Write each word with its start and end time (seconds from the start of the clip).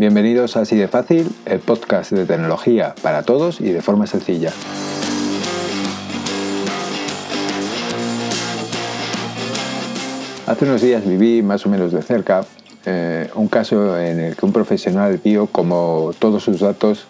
Bienvenidos 0.00 0.56
a 0.56 0.60
Así 0.60 0.76
de 0.76 0.88
Fácil, 0.88 1.28
el 1.44 1.58
podcast 1.58 2.10
de 2.10 2.24
tecnología 2.24 2.94
para 3.02 3.22
todos 3.22 3.60
y 3.60 3.70
de 3.70 3.82
forma 3.82 4.06
sencilla. 4.06 4.48
Hace 10.46 10.64
unos 10.64 10.80
días 10.80 11.06
viví 11.06 11.42
más 11.42 11.66
o 11.66 11.68
menos 11.68 11.92
de 11.92 12.00
cerca 12.00 12.46
eh, 12.86 13.28
un 13.34 13.48
caso 13.48 14.00
en 14.00 14.20
el 14.20 14.36
que 14.36 14.46
un 14.46 14.54
profesional 14.54 15.20
vio 15.22 15.48
como 15.48 16.12
todos 16.18 16.44
sus 16.44 16.60
datos 16.60 17.06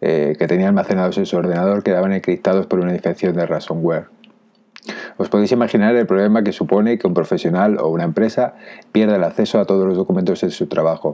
eh, 0.00 0.36
que 0.38 0.46
tenía 0.46 0.68
almacenados 0.68 1.18
en 1.18 1.26
su 1.26 1.36
ordenador 1.36 1.82
quedaban 1.82 2.14
encriptados 2.14 2.66
por 2.66 2.80
una 2.80 2.94
infección 2.94 3.36
de 3.36 3.44
ransomware. 3.44 4.06
Os 5.18 5.28
podéis 5.28 5.52
imaginar 5.52 5.94
el 5.96 6.06
problema 6.06 6.42
que 6.42 6.52
supone 6.52 6.96
que 6.96 7.06
un 7.06 7.12
profesional 7.12 7.76
o 7.78 7.88
una 7.88 8.04
empresa 8.04 8.54
pierda 8.90 9.16
el 9.16 9.24
acceso 9.24 9.60
a 9.60 9.66
todos 9.66 9.86
los 9.86 9.98
documentos 9.98 10.40
de 10.40 10.50
su 10.50 10.66
trabajo. 10.66 11.12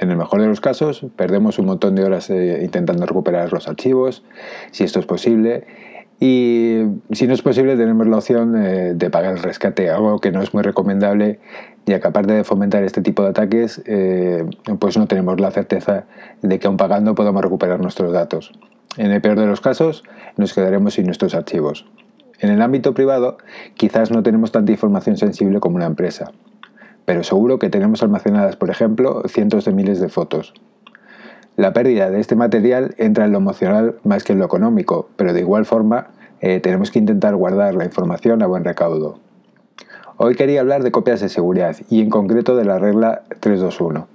En 0.00 0.10
el 0.10 0.16
mejor 0.16 0.40
de 0.40 0.46
los 0.46 0.62
casos, 0.62 1.04
perdemos 1.14 1.58
un 1.58 1.66
montón 1.66 1.94
de 1.94 2.04
horas 2.04 2.30
eh, 2.30 2.60
intentando 2.64 3.04
recuperar 3.04 3.52
los 3.52 3.68
archivos, 3.68 4.24
si 4.70 4.82
esto 4.82 4.98
es 4.98 5.04
posible, 5.04 5.66
y 6.18 6.84
si 7.12 7.26
no 7.26 7.34
es 7.34 7.42
posible, 7.42 7.76
tenemos 7.76 8.06
la 8.06 8.16
opción 8.16 8.56
eh, 8.56 8.94
de 8.94 9.10
pagar 9.10 9.34
el 9.34 9.42
rescate, 9.42 9.90
algo 9.90 10.18
que 10.18 10.32
no 10.32 10.40
es 10.40 10.54
muy 10.54 10.62
recomendable, 10.62 11.38
ya 11.84 12.00
que 12.00 12.08
aparte 12.08 12.32
de 12.32 12.44
fomentar 12.44 12.82
este 12.82 13.02
tipo 13.02 13.22
de 13.22 13.28
ataques, 13.28 13.82
eh, 13.84 14.46
pues 14.78 14.96
no 14.96 15.06
tenemos 15.06 15.38
la 15.38 15.50
certeza 15.50 16.04
de 16.40 16.58
que 16.58 16.66
aun 16.66 16.78
pagando 16.78 17.14
podamos 17.14 17.42
recuperar 17.42 17.78
nuestros 17.78 18.10
datos. 18.10 18.52
En 18.96 19.10
el 19.10 19.20
peor 19.20 19.38
de 19.38 19.46
los 19.46 19.60
casos, 19.60 20.02
nos 20.38 20.54
quedaremos 20.54 20.94
sin 20.94 21.04
nuestros 21.04 21.34
archivos. 21.34 21.86
En 22.38 22.48
el 22.48 22.62
ámbito 22.62 22.94
privado, 22.94 23.36
quizás 23.74 24.10
no 24.10 24.22
tenemos 24.22 24.50
tanta 24.50 24.72
información 24.72 25.18
sensible 25.18 25.60
como 25.60 25.76
una 25.76 25.84
empresa, 25.84 26.32
pero 27.04 27.22
seguro 27.24 27.58
que 27.58 27.70
tenemos 27.70 28.02
almacenadas, 28.02 28.56
por 28.56 28.70
ejemplo, 28.70 29.22
cientos 29.28 29.64
de 29.64 29.72
miles 29.72 30.00
de 30.00 30.08
fotos. 30.08 30.54
La 31.56 31.72
pérdida 31.72 32.10
de 32.10 32.20
este 32.20 32.36
material 32.36 32.94
entra 32.96 33.24
en 33.24 33.32
lo 33.32 33.38
emocional 33.38 33.96
más 34.04 34.24
que 34.24 34.32
en 34.32 34.38
lo 34.38 34.44
económico, 34.44 35.08
pero 35.16 35.32
de 35.32 35.40
igual 35.40 35.66
forma 35.66 36.08
eh, 36.40 36.60
tenemos 36.60 36.90
que 36.90 36.98
intentar 36.98 37.36
guardar 37.36 37.74
la 37.74 37.84
información 37.84 38.42
a 38.42 38.46
buen 38.46 38.64
recaudo. 38.64 39.18
Hoy 40.16 40.34
quería 40.34 40.60
hablar 40.60 40.82
de 40.82 40.90
copias 40.90 41.20
de 41.20 41.28
seguridad 41.28 41.76
y 41.88 42.00
en 42.00 42.10
concreto 42.10 42.56
de 42.56 42.64
la 42.64 42.78
regla 42.78 43.22
321. 43.40 44.06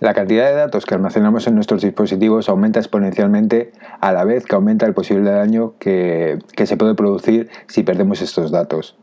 La 0.00 0.14
cantidad 0.14 0.48
de 0.48 0.54
datos 0.54 0.86
que 0.86 0.94
almacenamos 0.94 1.46
en 1.48 1.56
nuestros 1.56 1.82
dispositivos 1.82 2.48
aumenta 2.48 2.78
exponencialmente 2.78 3.72
a 4.00 4.12
la 4.12 4.24
vez 4.24 4.46
que 4.46 4.54
aumenta 4.54 4.86
el 4.86 4.94
posible 4.94 5.30
daño 5.30 5.74
que, 5.78 6.38
se 6.64 6.76
puede 6.76 6.94
producir 6.94 7.50
si 7.66 7.82
perdemos 7.82 8.22
estos 8.22 8.52
datos. 8.52 8.96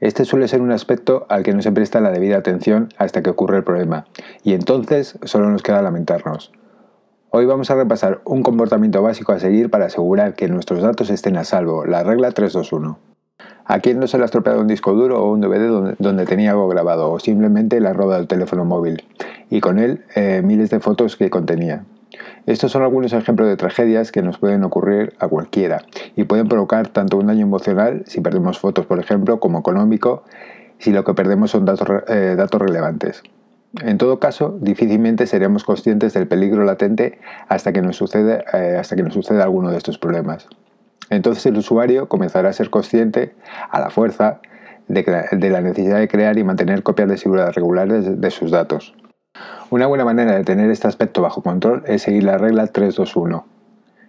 Este 0.00 0.26
suele 0.26 0.46
ser 0.46 0.60
un 0.60 0.72
aspecto 0.72 1.24
al 1.30 1.42
que 1.42 1.54
no 1.54 1.62
se 1.62 1.72
presta 1.72 2.02
la 2.02 2.10
debida 2.10 2.36
atención 2.36 2.90
hasta 2.98 3.22
que 3.22 3.30
ocurre 3.30 3.56
el 3.56 3.64
problema, 3.64 4.06
y 4.42 4.52
entonces 4.52 5.18
solo 5.24 5.48
nos 5.48 5.62
queda 5.62 5.80
lamentarnos. 5.80 6.52
Hoy 7.30 7.46
vamos 7.46 7.70
a 7.70 7.76
repasar 7.76 8.20
un 8.24 8.42
comportamiento 8.42 9.02
básico 9.02 9.32
a 9.32 9.40
seguir 9.40 9.70
para 9.70 9.86
asegurar 9.86 10.34
que 10.34 10.48
nuestros 10.48 10.82
datos 10.82 11.08
estén 11.08 11.38
a 11.38 11.44
salvo, 11.44 11.86
la 11.86 12.02
regla 12.02 12.30
321. 12.30 12.98
¿A 13.64 13.78
quién 13.80 13.98
no 13.98 14.06
se 14.06 14.18
le 14.18 14.24
ha 14.24 14.26
estropeado 14.26 14.60
un 14.60 14.68
disco 14.68 14.92
duro 14.92 15.22
o 15.22 15.32
un 15.32 15.40
DVD 15.40 15.94
donde, 15.98 16.26
tenía 16.26 16.50
algo 16.50 16.68
grabado 16.68 17.10
o 17.10 17.18
simplemente 17.18 17.80
le 17.80 17.88
ha 17.88 17.94
robado 17.94 18.20
el 18.20 18.28
teléfono 18.28 18.66
móvil 18.66 19.02
y 19.48 19.60
con 19.60 19.78
él 19.78 20.04
eh, 20.14 20.42
miles 20.44 20.68
de 20.68 20.78
fotos 20.78 21.16
que 21.16 21.30
contenía? 21.30 21.84
Estos 22.46 22.72
son 22.72 22.82
algunos 22.82 23.12
ejemplos 23.12 23.48
de 23.48 23.56
tragedias 23.56 24.12
que 24.12 24.22
nos 24.22 24.38
pueden 24.38 24.64
ocurrir 24.64 25.14
a 25.18 25.28
cualquiera 25.28 25.82
y 26.14 26.24
pueden 26.24 26.48
provocar 26.48 26.88
tanto 26.88 27.16
un 27.16 27.26
daño 27.26 27.42
emocional 27.42 28.02
si 28.06 28.20
perdemos 28.20 28.58
fotos, 28.58 28.86
por 28.86 28.98
ejemplo, 28.98 29.40
como 29.40 29.58
económico 29.58 30.24
si 30.78 30.92
lo 30.92 31.04
que 31.04 31.14
perdemos 31.14 31.50
son 31.50 31.64
datos, 31.64 31.88
eh, 32.08 32.36
relevantes. 32.52 33.22
En 33.82 33.98
todo 33.98 34.18
caso, 34.18 34.56
difícilmente 34.60 35.26
seremos 35.26 35.64
conscientes 35.64 36.14
del 36.14 36.26
peligro 36.26 36.64
latente 36.64 37.18
hasta 37.48 37.72
que 37.72 37.82
nos 37.82 37.96
sucede, 37.96 38.44
eh, 38.52 38.76
hasta 38.78 38.96
que 38.96 39.02
nos 39.02 39.14
suceda 39.14 39.44
alguno 39.44 39.70
de 39.70 39.78
estos 39.78 39.98
problemas. 39.98 40.48
Entonces 41.10 41.46
el 41.46 41.56
usuario 41.56 42.08
comenzará 42.08 42.48
a 42.48 42.52
ser 42.52 42.70
consciente, 42.70 43.34
a 43.70 43.80
la 43.80 43.90
fuerza, 43.90 44.40
de, 44.88 45.50
la 45.50 45.60
necesidad 45.60 45.98
de 45.98 46.08
crear 46.08 46.38
y 46.38 46.44
mantener 46.44 46.82
copias 46.82 47.08
de 47.08 47.16
seguridad 47.16 47.52
regulares 47.52 48.20
de, 48.20 48.30
sus 48.30 48.50
datos. 48.50 48.94
Una 49.70 49.86
buena 49.86 50.04
manera 50.04 50.36
de 50.36 50.44
tener 50.44 50.70
este 50.70 50.86
aspecto 50.86 51.22
bajo 51.22 51.42
control 51.42 51.82
es 51.86 52.02
seguir 52.02 52.24
la 52.24 52.38
regla 52.38 52.66
321, 52.66 53.44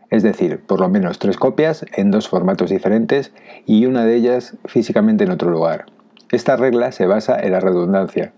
es 0.10 0.24
decir, 0.24 0.62
por 0.66 0.80
lo 0.80 0.88
menos 0.88 1.20
tres 1.20 1.38
copias 1.38 1.86
en 1.94 2.12
dos 2.12 2.30
formatos 2.30 2.70
diferentes 2.70 3.34
y 3.66 3.86
una 3.86 4.06
de 4.06 4.16
ellas 4.16 4.56
físicamente 4.66 5.24
en 5.24 5.32
otro 5.32 5.50
lugar. 5.50 5.86
Esta 6.32 6.56
regla 6.58 6.92
se 6.92 7.08
basa 7.08 7.40
en 7.40 7.54
la 7.54 7.60
redundancia. 7.60 8.34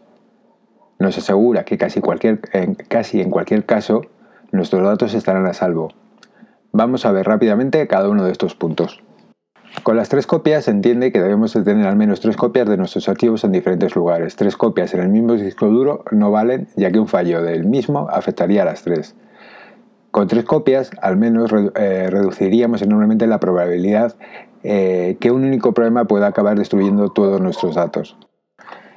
Nos 0.97 1.18
asegura 1.18 1.66
que 1.66 1.78
casi, 1.78 2.02
cualquier, 2.02 2.40
casi 2.88 3.22
en 3.22 3.31
cualquier 3.31 3.66
caso 3.66 4.02
nuestros 4.52 4.84
datos 4.84 5.13
estarán 5.13 5.46
a 5.46 5.53
salvo, 5.53 5.90
Vamos 6.72 7.03
a 7.08 7.12
ver 7.12 7.25
rápidamente 7.25 7.88
cada 7.88 8.09
uno 8.09 8.25
de 8.25 8.31
estos 8.31 8.53
puntos. 8.53 9.02
Con 9.84 9.95
las 9.95 10.09
tres 10.09 10.28
copias 10.28 10.66
se 10.66 10.72
entiende 10.72 11.12
que 11.12 11.22
debemos 11.22 11.53
de 11.53 11.63
tener 11.63 11.85
al 11.88 11.95
menos 11.95 12.19
tres 12.19 12.35
copias 12.35 12.67
de 12.67 12.75
nuestros 12.75 13.07
archivos 13.07 13.44
en 13.44 13.51
diferentes 13.51 13.95
lugares. 13.95 14.35
Tres 14.35 14.57
copias 14.57 14.94
en 14.94 15.01
el 15.01 15.09
mismo 15.09 15.34
disco 15.34 15.67
duro 15.67 16.03
no 16.12 16.31
valen 16.31 16.67
ya 16.75 16.91
que 16.91 17.00
un 17.00 17.07
fallo 17.07 17.41
del 17.41 17.66
mismo 17.66 18.07
afectaría 18.09 18.63
a 18.63 18.66
las 18.66 18.84
tres. 18.84 19.16
Con 20.12 20.28
tres 20.28 20.44
copias 20.44 20.91
al 21.01 21.17
menos 21.17 21.51
eh, 21.75 22.07
reduciríamos 22.09 22.81
enormemente 22.81 23.28
la 23.28 23.40
probabilidad 23.40 24.16
eh, 24.63 25.17
que 25.19 25.31
un 25.31 25.45
único 25.45 25.73
problema 25.73 26.06
pueda 26.06 26.28
acabar 26.28 26.57
destruyendo 26.57 27.09
todos 27.09 27.40
nuestros 27.40 27.75
datos. 27.75 28.17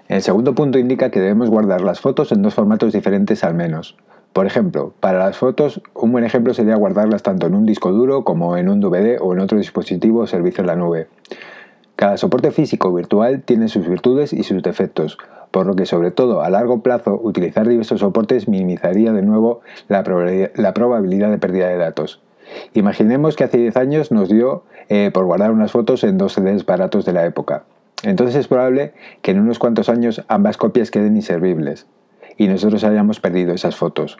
El 0.08 0.22
segundo 0.22 0.54
punto 0.54 0.78
indica 0.78 1.10
que 1.10 1.20
debemos 1.20 1.48
guardar 1.48 1.82
las 1.82 2.00
fotos 2.00 2.32
en 2.32 2.42
dos 2.42 2.54
formatos 2.54 2.92
diferentes 2.92 3.44
al 3.44 3.54
menos. 3.54 3.96
Por 4.32 4.46
ejemplo, 4.46 4.94
para 5.00 5.18
las 5.18 5.36
fotos, 5.36 5.82
un 5.94 6.10
buen 6.10 6.24
ejemplo 6.24 6.54
sería 6.54 6.76
guardarlas 6.76 7.22
tanto 7.22 7.46
en 7.46 7.54
un 7.54 7.66
disco 7.66 7.92
duro 7.92 8.24
como 8.24 8.56
en 8.56 8.70
un 8.70 8.80
DVD 8.80 9.18
o 9.20 9.34
en 9.34 9.40
otro 9.40 9.58
dispositivo 9.58 10.20
o 10.20 10.26
servicio 10.26 10.62
en 10.62 10.68
la 10.68 10.76
nube. 10.76 11.08
Cada 11.96 12.16
soporte 12.16 12.50
físico 12.50 12.88
o 12.88 12.94
virtual 12.94 13.42
tiene 13.42 13.68
sus 13.68 13.86
virtudes 13.86 14.32
y 14.32 14.42
sus 14.42 14.62
defectos, 14.62 15.18
por 15.50 15.66
lo 15.66 15.76
que 15.76 15.84
sobre 15.84 16.12
todo 16.12 16.40
a 16.40 16.48
largo 16.48 16.80
plazo 16.82 17.20
utilizar 17.22 17.68
diversos 17.68 18.00
soportes 18.00 18.48
minimizaría 18.48 19.12
de 19.12 19.20
nuevo 19.20 19.60
la 19.88 20.02
probabilidad, 20.02 21.30
de 21.30 21.38
pérdida 21.38 21.68
de 21.68 21.76
datos. 21.76 22.22
Imaginemos 22.72 23.36
que 23.36 23.44
hace 23.44 23.58
10 23.58 23.76
años 23.76 24.12
nos 24.12 24.30
dio 24.30 24.64
eh, 24.88 25.10
por 25.12 25.26
guardar 25.26 25.52
unas 25.52 25.72
fotos 25.72 26.04
en 26.04 26.16
dos 26.16 26.32
CDs 26.32 26.64
baratos 26.64 27.04
de 27.04 27.12
la 27.12 27.26
época. 27.26 27.64
Entonces 28.02 28.34
es 28.34 28.48
probable 28.48 28.94
que 29.20 29.32
en 29.32 29.40
unos 29.40 29.58
cuantos 29.58 29.90
años 29.90 30.24
ambas 30.28 30.56
copias 30.56 30.90
queden 30.90 31.16
inservibles 31.16 31.86
y 32.36 32.48
nosotros 32.48 32.84
hayamos 32.84 33.20
perdido 33.20 33.54
esas 33.54 33.76
fotos. 33.76 34.18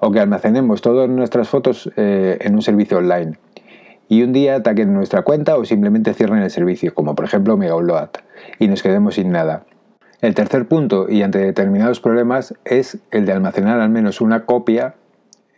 O 0.00 0.10
que 0.10 0.20
almacenemos 0.20 0.82
todas 0.82 1.08
nuestras 1.08 1.48
fotos 1.48 1.90
eh, 1.96 2.38
en 2.40 2.54
un 2.54 2.62
servicio 2.62 2.98
online 2.98 3.38
y 4.12 4.22
un 4.22 4.32
día 4.34 4.56
ataquen 4.56 4.92
nuestra 4.92 5.22
cuenta 5.22 5.56
o 5.56 5.64
simplemente 5.64 6.12
cierren 6.12 6.42
el 6.42 6.50
servicio, 6.50 6.92
como 6.92 7.14
por 7.14 7.24
ejemplo 7.24 7.56
Megaupload, 7.56 8.10
y 8.58 8.68
nos 8.68 8.82
quedemos 8.82 9.14
sin 9.14 9.30
nada. 9.30 9.64
El 10.20 10.34
tercer 10.34 10.68
punto, 10.68 11.08
y 11.08 11.22
ante 11.22 11.38
determinados 11.38 11.98
problemas, 11.98 12.54
es 12.66 12.98
el 13.10 13.24
de 13.24 13.32
almacenar 13.32 13.80
al 13.80 13.88
menos 13.88 14.20
una 14.20 14.44
copia 14.44 14.96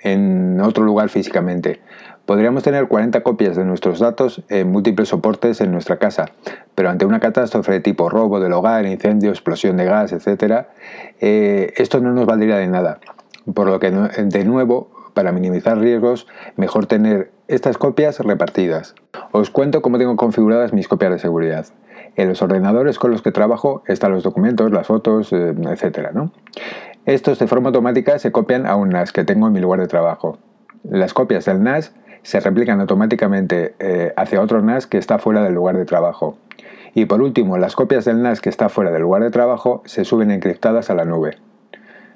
en 0.00 0.60
otro 0.60 0.84
lugar 0.84 1.08
físicamente. 1.08 1.80
Podríamos 2.26 2.62
tener 2.62 2.88
40 2.88 3.22
copias 3.22 3.54
de 3.54 3.66
nuestros 3.66 3.98
datos 3.98 4.42
en 4.48 4.72
múltiples 4.72 5.10
soportes 5.10 5.60
en 5.60 5.70
nuestra 5.70 5.98
casa, 5.98 6.30
pero 6.74 6.88
ante 6.88 7.04
una 7.04 7.20
catástrofe 7.20 7.72
de 7.72 7.80
tipo 7.80 8.08
robo 8.08 8.40
del 8.40 8.54
hogar, 8.54 8.86
incendio, 8.86 9.28
explosión 9.28 9.76
de 9.76 9.84
gas, 9.84 10.12
etc., 10.12 10.66
eh, 11.20 11.74
esto 11.76 12.00
no 12.00 12.12
nos 12.12 12.24
valdría 12.24 12.56
de 12.56 12.66
nada. 12.66 12.98
Por 13.52 13.66
lo 13.66 13.78
que, 13.78 13.90
de 13.90 14.44
nuevo, 14.46 14.88
para 15.12 15.32
minimizar 15.32 15.78
riesgos, 15.78 16.26
mejor 16.56 16.86
tener 16.86 17.30
estas 17.46 17.76
copias 17.76 18.18
repartidas. 18.20 18.94
Os 19.32 19.50
cuento 19.50 19.82
cómo 19.82 19.98
tengo 19.98 20.16
configuradas 20.16 20.72
mis 20.72 20.88
copias 20.88 21.12
de 21.12 21.18
seguridad. 21.18 21.66
En 22.16 22.28
los 22.28 22.40
ordenadores 22.40 22.98
con 22.98 23.10
los 23.10 23.20
que 23.20 23.32
trabajo 23.32 23.82
están 23.86 24.12
los 24.12 24.22
documentos, 24.22 24.72
las 24.72 24.86
fotos, 24.86 25.30
eh, 25.32 25.54
etc. 25.70 26.08
Estos 27.04 27.38
de 27.38 27.46
forma 27.48 27.68
automática 27.68 28.18
se 28.18 28.32
copian 28.32 28.66
a 28.66 28.76
un 28.76 28.88
NAS 28.88 29.12
que 29.12 29.24
tengo 29.24 29.46
en 29.46 29.52
mi 29.52 29.60
lugar 29.60 29.80
de 29.80 29.88
trabajo. 29.88 30.38
Las 30.84 31.12
copias 31.12 31.44
del 31.44 31.62
NAS 31.62 31.92
se 32.24 32.40
replican 32.40 32.80
automáticamente 32.80 33.76
eh, 33.78 34.12
hacia 34.16 34.40
otro 34.40 34.60
NAS 34.62 34.88
que 34.88 34.98
está 34.98 35.18
fuera 35.18 35.44
del 35.44 35.54
lugar 35.54 35.76
de 35.76 35.84
trabajo. 35.84 36.36
Y 36.94 37.04
por 37.04 37.22
último, 37.22 37.58
las 37.58 37.76
copias 37.76 38.04
del 38.04 38.22
NAS 38.22 38.40
que 38.40 38.48
está 38.48 38.68
fuera 38.68 38.90
del 38.90 39.02
lugar 39.02 39.22
de 39.22 39.30
trabajo 39.30 39.82
se 39.84 40.04
suben 40.04 40.30
encriptadas 40.30 40.90
a 40.90 40.94
la 40.94 41.04
nube. 41.04 41.36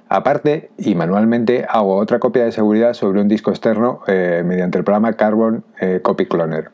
Aparte, 0.09 0.71
y 0.79 0.95
manualmente, 0.95 1.67
hago 1.69 1.97
otra 1.97 2.19
copia 2.19 2.45
de 2.45 2.53
seguridad 2.53 2.95
sobre 2.95 3.21
un 3.21 3.29
disco 3.29 3.51
externo 3.51 4.01
eh, 4.07 4.43
mediante 4.45 4.79
el 4.79 4.85
programa 4.85 5.13
Carbon 5.13 5.65
eh, 5.81 6.01
Copy 6.03 6.27
Cloner. 6.27 6.71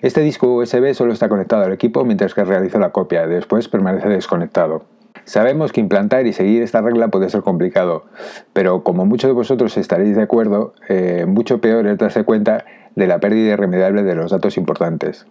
Este 0.00 0.20
disco 0.20 0.54
USB 0.54 0.94
solo 0.94 1.12
está 1.12 1.28
conectado 1.28 1.64
al 1.64 1.72
equipo 1.72 2.04
mientras 2.04 2.34
que 2.34 2.44
realizo 2.44 2.78
la 2.78 2.90
copia, 2.90 3.26
después 3.26 3.68
permanece 3.68 4.08
desconectado. 4.08 4.84
Sabemos 5.26 5.72
que 5.72 5.80
implantar 5.80 6.24
y 6.28 6.32
seguir 6.32 6.62
esta 6.62 6.80
regla 6.80 7.08
puede 7.08 7.28
ser 7.28 7.42
complicado, 7.42 8.04
pero 8.52 8.84
como 8.84 9.04
muchos 9.04 9.28
de 9.28 9.34
vosotros 9.34 9.76
estaréis 9.76 10.14
de 10.14 10.22
acuerdo, 10.22 10.72
eh, 10.88 11.26
mucho 11.26 11.60
peor 11.60 11.88
es 11.88 11.98
darse 11.98 12.22
cuenta 12.22 12.64
de 12.94 13.08
la 13.08 13.18
pérdida 13.18 13.54
irremediable 13.54 14.04
de 14.04 14.14
los 14.14 14.30
datos 14.30 14.56
importantes. 14.56 15.26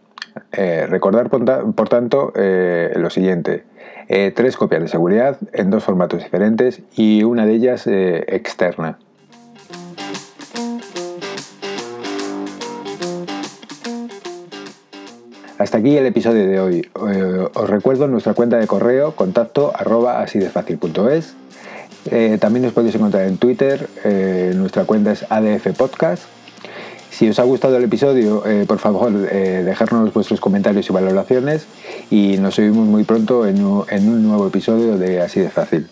Eh, 0.52 0.86
recordar, 0.90 1.30
por, 1.30 1.88
tanto, 1.88 2.34
eh, 2.36 2.92
lo 2.98 3.10
siguiente. 3.10 3.64
tres 4.36 4.58
copias 4.58 4.82
de 4.82 4.90
seguridad 4.90 5.38
en 5.54 5.70
dos 5.70 5.84
formatos 5.84 6.22
diferentes 6.22 6.84
y 6.96 7.24
una 7.24 7.46
de 7.46 7.54
ellas 7.54 7.88
externa. 7.88 9.00
Hasta 15.66 15.80
aquí 15.80 15.98
el 15.98 16.06
episodio 16.06 16.48
de 16.48 16.60
hoy. 16.60 16.88
Eh, 17.12 17.48
os 17.52 17.68
recuerdo 17.68 18.08
nuestra 18.08 18.36
cuenta 18.36 18.60
de 18.60 18.68
correo 18.68 19.16
contacto 19.16 19.74
eh, 22.12 22.38
también 22.40 22.62
nos 22.62 22.74
podéis 22.74 22.94
encontrar 22.94 23.26
en 23.26 23.38
Twitter, 23.38 23.90
eh, 24.04 24.54
nuestra 24.56 24.86
cuenta 24.86 25.14
es 25.14 25.26
ADF 25.28 25.76
Podcast. 25.76 26.22
Si 27.10 27.28
os 27.28 27.40
ha 27.40 27.44
gustado 27.46 27.78
el 27.78 27.84
episodio, 27.84 28.44
por 28.68 28.78
favor, 28.78 29.12
dejarnos 29.12 30.14
vuestros 30.14 30.40
comentarios 30.40 30.88
y 30.88 30.94
valoraciones 30.94 31.66
y 32.12 32.38
nos 32.38 32.58
vemos 32.58 32.86
muy 32.86 33.04
pronto 33.04 33.48
en 33.48 33.64
un 33.64 34.22
nuevo 34.22 34.46
episodio 34.46 35.00
de 35.00 35.22
Así 35.22 35.40
de 35.40 35.50
Fácil. 35.50 35.88